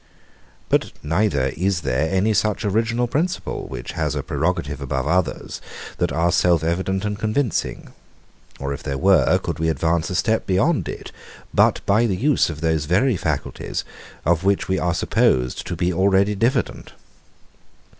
[0.67, 5.61] But neither is there any such original principle, which has a prerogative above others,
[5.99, 7.93] that are self evident and convincing:
[8.59, 11.11] or if there were, could we advance a step beyond it,
[11.53, 13.83] but by the use of those very faculties,
[14.25, 16.93] of which we are supposed to be already diffident.